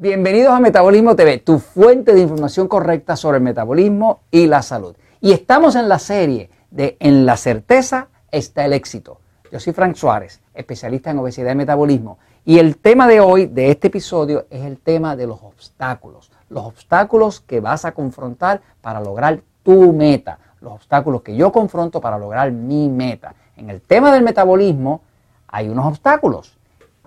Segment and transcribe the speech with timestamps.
[0.00, 4.94] Bienvenidos a Metabolismo TV, tu fuente de información correcta sobre el metabolismo y la salud.
[5.20, 9.18] Y estamos en la serie de En la certeza está el éxito.
[9.50, 12.18] Yo soy Frank Suárez, especialista en obesidad y metabolismo.
[12.44, 16.30] Y el tema de hoy, de este episodio, es el tema de los obstáculos.
[16.48, 20.38] Los obstáculos que vas a confrontar para lograr tu meta.
[20.60, 23.34] Los obstáculos que yo confronto para lograr mi meta.
[23.56, 25.00] En el tema del metabolismo
[25.48, 26.56] hay unos obstáculos.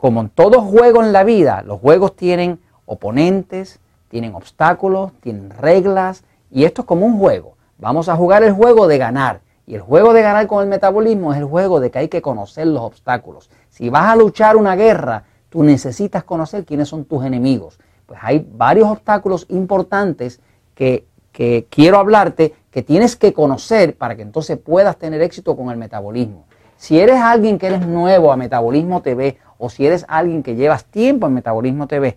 [0.00, 3.78] Como en todo juego en la vida, los juegos tienen oponentes,
[4.08, 7.54] tienen obstáculos, tienen reglas y esto es como un juego.
[7.76, 9.40] Vamos a jugar el juego de ganar.
[9.66, 12.22] Y el juego de ganar con el metabolismo es el juego de que hay que
[12.22, 13.50] conocer los obstáculos.
[13.68, 17.78] Si vas a luchar una guerra, tú necesitas conocer quiénes son tus enemigos.
[18.06, 20.40] Pues hay varios obstáculos importantes
[20.74, 25.68] que, que quiero hablarte que tienes que conocer para que entonces puedas tener éxito con
[25.68, 26.46] el metabolismo.
[26.78, 30.84] Si eres alguien que eres nuevo a Metabolismo TV o si eres alguien que llevas
[30.84, 32.16] tiempo en Metabolismo TV,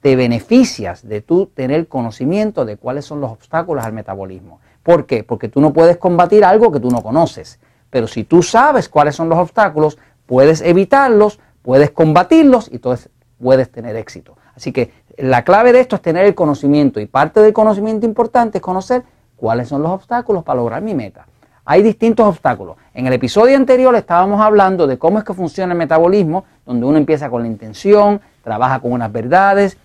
[0.00, 4.60] te beneficias de tú tener conocimiento de cuáles son los obstáculos al metabolismo.
[4.82, 5.24] ¿Por qué?
[5.24, 7.60] Porque tú no puedes combatir algo que tú no conoces.
[7.90, 13.10] Pero si tú sabes cuáles son los obstáculos, puedes evitarlos, puedes combatirlos y entonces
[13.42, 14.36] puedes tener éxito.
[14.54, 18.58] Así que la clave de esto es tener el conocimiento y parte del conocimiento importante
[18.58, 19.02] es conocer
[19.36, 21.26] cuáles son los obstáculos para lograr mi meta.
[21.64, 22.76] Hay distintos obstáculos.
[22.94, 26.96] En el episodio anterior estábamos hablando de cómo es que funciona el metabolismo, donde uno
[26.96, 29.76] empieza con la intención, trabaja con unas verdades,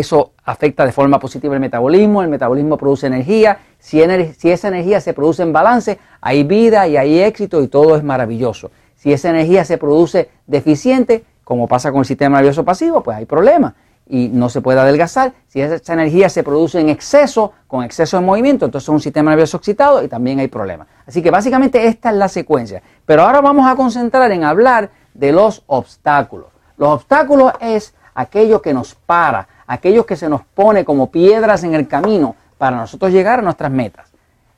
[0.00, 5.14] eso afecta de forma positiva el metabolismo, el metabolismo produce energía, si, esa energía se
[5.14, 8.70] produce en balance, hay vida y hay éxito y todo es maravilloso.
[8.96, 13.26] Si esa energía se produce deficiente, como pasa con el sistema nervioso pasivo, pues hay
[13.26, 13.74] problemas
[14.08, 15.32] y no se puede adelgazar.
[15.48, 19.30] Si esa energía se produce en exceso, con exceso de movimiento, entonces es un sistema
[19.30, 20.86] nervioso excitado y también hay problemas.
[21.06, 22.82] Así que básicamente esta es la secuencia.
[23.04, 26.48] Pero ahora vamos a concentrar en hablar de los obstáculos.
[26.76, 31.74] Los obstáculos es aquello que nos para, aquellos que se nos pone como piedras en
[31.74, 34.10] el camino para nosotros llegar a nuestras metas.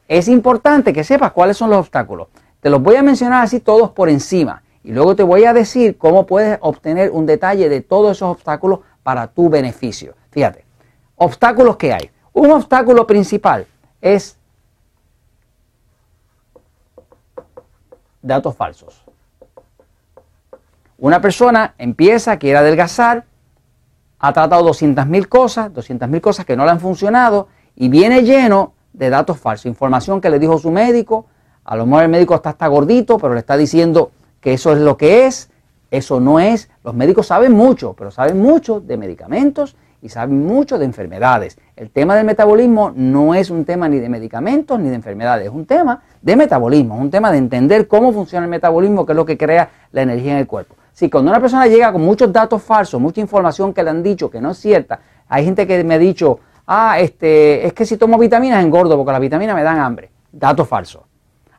[0.06, 2.28] Es importante que sepas cuáles son los obstáculos.
[2.60, 5.98] Te los voy a mencionar así todos por encima y luego te voy a decir
[5.98, 10.14] cómo puedes obtener un detalle de todos esos obstáculos para tu beneficio.
[10.30, 10.64] Fíjate,
[11.16, 12.10] obstáculos que hay.
[12.32, 13.66] Un obstáculo principal
[14.00, 14.36] es
[18.22, 19.02] datos falsos.
[20.98, 23.24] Una persona empieza, quiere adelgazar,
[24.18, 29.10] ha tratado 200.000 cosas, 200.000 cosas que no le han funcionado y viene lleno de
[29.10, 31.26] datos falsos, información que le dijo su médico,
[31.64, 34.78] a lo mejor el médico está hasta gordito, pero le está diciendo que eso es
[34.78, 35.50] lo que es,
[35.90, 36.70] eso no es.
[36.82, 41.58] Los médicos saben mucho, pero saben mucho de medicamentos y saben mucho de enfermedades.
[41.76, 45.52] El tema del metabolismo no es un tema ni de medicamentos ni de enfermedades, es
[45.52, 49.16] un tema de metabolismo, es un tema de entender cómo funciona el metabolismo, que es
[49.16, 50.74] lo que crea la energía en el cuerpo.
[50.98, 54.28] Si cuando una persona llega con muchos datos falsos, mucha información que le han dicho
[54.28, 54.98] que no es cierta,
[55.28, 59.12] hay gente que me ha dicho, ah, este, es que si tomo vitaminas engordo porque
[59.12, 60.10] las vitaminas me dan hambre.
[60.32, 61.02] Datos falsos.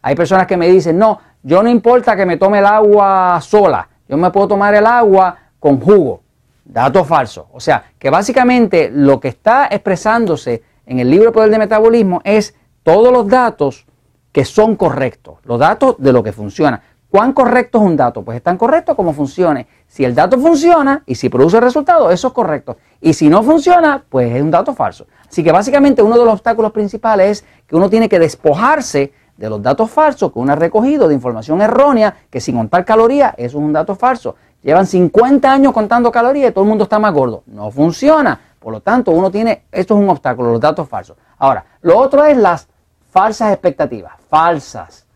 [0.02, 3.88] Hay personas que me dicen, no, yo no importa que me tome el agua sola,
[4.10, 6.22] yo me puedo tomar el agua con jugo.
[6.66, 7.46] Datos falsos.
[7.54, 12.56] O sea, que básicamente lo que está expresándose en el libro Poder de Metabolismo es
[12.84, 13.86] todos los datos
[14.34, 16.82] que son correctos, los datos de lo que funciona.
[17.09, 18.24] ¿Cuán correcto es un dato?
[18.24, 19.68] Pues es tan correcto como funcione.
[19.88, 22.78] Si el dato funciona y si produce resultados, eso es correcto.
[23.02, 25.08] Y si no funciona, pues es un dato falso.
[25.28, 29.50] Así que básicamente uno de los obstáculos principales es que uno tiene que despojarse de
[29.50, 33.58] los datos falsos que uno ha recogido de información errónea, que sin contar calorías, eso
[33.58, 34.36] es un dato falso.
[34.62, 37.44] Llevan 50 años contando calorías y todo el mundo está más gordo.
[37.48, 38.40] No funciona.
[38.59, 41.18] Por lo tanto, uno tiene, esto es un obstáculo, los datos falsos.
[41.38, 42.68] Ahora, lo otro es las
[43.09, 44.14] falsas expectativas.
[44.30, 45.08] Falsas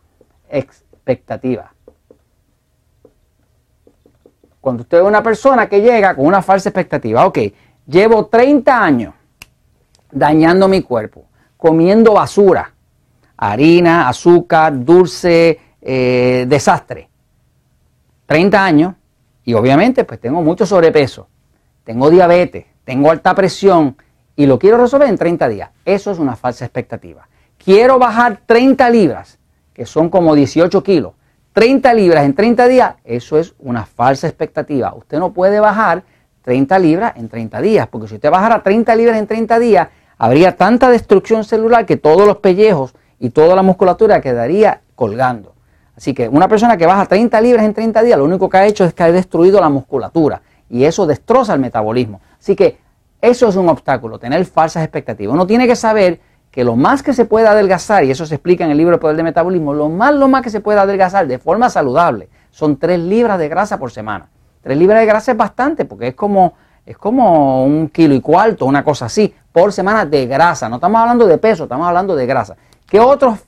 [0.49, 1.72] expectativas.
[4.63, 7.37] Cuando usted ve una persona que llega con una falsa expectativa, ok,
[7.85, 9.13] llevo 30 años
[10.09, 11.25] dañando mi cuerpo,
[11.57, 12.73] comiendo basura,
[13.35, 17.09] harina, azúcar, dulce, eh, desastre.
[18.25, 18.93] 30 años
[19.43, 21.27] y obviamente pues tengo mucho sobrepeso,
[21.83, 23.97] tengo diabetes, tengo alta presión
[24.33, 25.71] y lo quiero resolver en 30 días.
[25.83, 27.27] Eso es una falsa expectativa.
[27.57, 29.39] Quiero bajar 30 libras,
[29.73, 31.11] que son como 18 kilos.
[31.53, 34.93] 30 libras en 30 días, eso es una falsa expectativa.
[34.95, 36.03] Usted no puede bajar
[36.41, 40.57] 30 libras en 30 días, porque si usted bajara 30 libras en 30 días, habría
[40.57, 45.53] tanta destrucción celular que todos los pellejos y toda la musculatura quedaría colgando.
[45.95, 48.65] Así que una persona que baja 30 libras en 30 días, lo único que ha
[48.65, 52.19] hecho es que ha destruido la musculatura y eso destroza el metabolismo.
[52.39, 52.79] Así que
[53.21, 55.33] eso es un obstáculo, tener falsas expectativas.
[55.33, 56.19] Uno tiene que saber
[56.53, 58.99] que lo más que se pueda adelgazar, y eso se explica en el libro El
[58.99, 62.77] Poder del Metabolismo, lo más, lo más que se puede adelgazar de forma saludable son
[62.77, 64.29] 3 libras de grasa por semana.
[64.61, 66.53] 3 libras de grasa es bastante porque es como
[66.85, 70.69] es como un kilo y cuarto, una cosa así, por semana de grasa.
[70.69, 72.55] No estamos hablando de peso, estamos hablando de grasa.
[72.85, 73.39] ¿Qué otros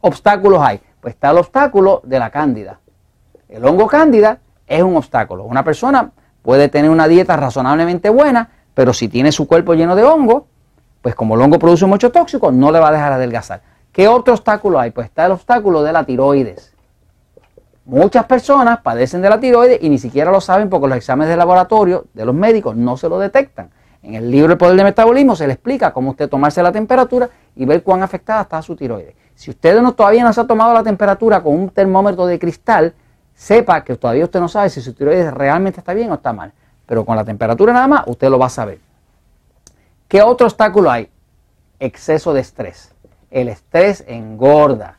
[0.00, 0.80] obstáculos hay?
[1.00, 2.80] Pues está el obstáculo de la cándida.
[3.48, 5.44] El hongo cándida es un obstáculo.
[5.44, 10.04] Una persona puede tener una dieta razonablemente buena, pero si tiene su cuerpo lleno de
[10.04, 10.46] hongo,
[11.06, 13.62] pues como el hongo produce mucho tóxico, no le va a dejar adelgazar.
[13.92, 14.90] ¿Qué otro obstáculo hay?
[14.90, 16.74] Pues está el obstáculo de la tiroides.
[17.84, 21.36] Muchas personas padecen de la tiroides y ni siquiera lo saben porque los exámenes de
[21.36, 23.70] laboratorio de los médicos no se lo detectan.
[24.02, 27.30] En el libro El Poder del Metabolismo se le explica cómo usted tomarse la temperatura
[27.54, 29.14] y ver cuán afectada está su tiroides.
[29.36, 32.94] Si usted no, todavía no se ha tomado la temperatura con un termómetro de cristal,
[33.32, 36.52] sepa que todavía usted no sabe si su tiroides realmente está bien o está mal.
[36.84, 38.85] Pero con la temperatura nada más usted lo va a saber.
[40.08, 41.08] ¿Qué otro obstáculo hay?
[41.80, 42.92] Exceso de estrés.
[43.30, 44.98] El estrés engorda.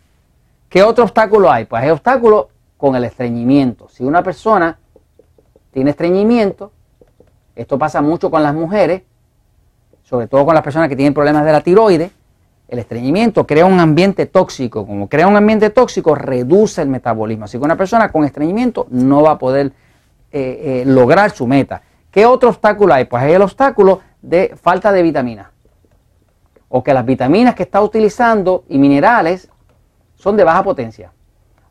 [0.69, 1.65] ¿Qué otro obstáculo hay?
[1.65, 3.87] Pues hay obstáculo con el estreñimiento.
[3.89, 4.77] Si una persona
[5.71, 6.71] tiene estreñimiento,
[7.55, 9.03] esto pasa mucho con las mujeres,
[10.03, 12.11] sobre todo con las personas que tienen problemas de la tiroides,
[12.67, 14.85] el estreñimiento crea un ambiente tóxico.
[14.85, 17.45] Como crea un ambiente tóxico, reduce el metabolismo.
[17.45, 19.67] Así que una persona con estreñimiento no va a poder
[20.31, 21.81] eh, eh, lograr su meta.
[22.11, 23.05] ¿Qué otro obstáculo hay?
[23.05, 25.47] Pues hay el obstáculo de falta de vitaminas.
[26.69, 29.49] O que las vitaminas que está utilizando y minerales
[30.15, 31.11] son de baja potencia.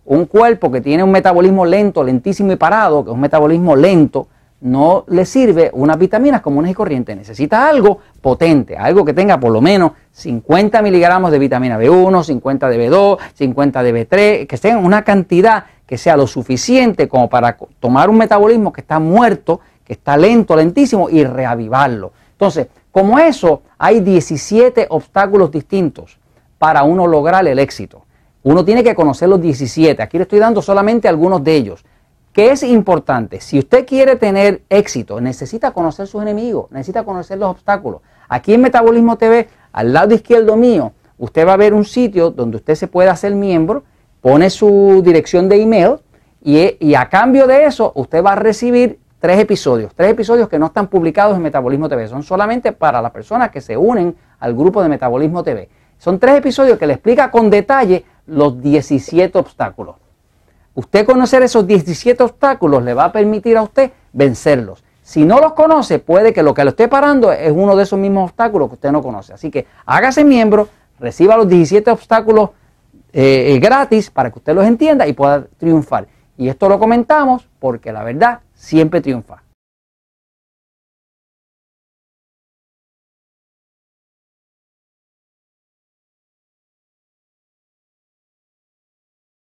[0.04, 4.28] Un cuerpo que tiene un metabolismo lento, lentísimo y parado, que es un metabolismo lento,
[4.60, 7.16] no le sirve unas vitaminas comunes y corrientes.
[7.16, 12.68] Necesita algo potente, algo que tenga por lo menos 50 miligramos de vitamina B1, 50
[12.68, 17.56] de B2, 50 de B3, que tengan una cantidad que sea lo suficiente como para
[17.78, 22.12] tomar un metabolismo que está muerto, que está lento, lentísimo y reavivarlo.
[22.36, 26.18] Entonces, como eso, hay 17 obstáculos distintos
[26.58, 28.04] para uno lograr el éxito.
[28.42, 30.02] Uno tiene que conocer los 17.
[30.02, 31.84] Aquí le estoy dando solamente algunos de ellos.
[32.34, 33.40] ¿Qué es importante?
[33.40, 38.02] Si usted quiere tener éxito, necesita conocer sus enemigos, necesita conocer los obstáculos.
[38.28, 42.58] Aquí en Metabolismo TV, al lado izquierdo mío, usted va a ver un sitio donde
[42.58, 43.84] usted se puede hacer miembro,
[44.20, 45.96] pone su dirección de email
[46.44, 50.58] y, y a cambio de eso usted va a recibir tres episodios, tres episodios que
[50.58, 54.54] no están publicados en Metabolismo TV, son solamente para las personas que se unen al
[54.54, 55.68] grupo de Metabolismo TV.
[55.98, 59.96] Son tres episodios que le explica con detalle los 17 obstáculos.
[60.74, 64.84] Usted conocer esos 17 obstáculos le va a permitir a usted vencerlos.
[65.02, 67.98] Si no los conoce, puede que lo que lo esté parando es uno de esos
[67.98, 69.32] mismos obstáculos que usted no conoce.
[69.32, 70.68] Así que hágase miembro,
[70.98, 72.50] reciba los 17 obstáculos
[73.12, 76.08] eh, eh, gratis para que usted los entienda y pueda triunfar.
[76.36, 79.42] Y esto lo comentamos porque la verdad siempre triunfa.